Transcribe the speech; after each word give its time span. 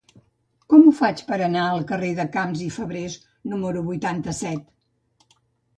Com 0.73 0.87
ho 0.87 0.93
faig 0.99 1.21
per 1.27 1.37
anar 1.49 1.65
al 1.75 1.85
carrer 1.91 2.09
de 2.21 2.25
Camps 2.37 2.65
i 2.69 2.71
Fabrés 2.79 3.19
número 3.53 3.87
vuitanta-set? 3.93 4.71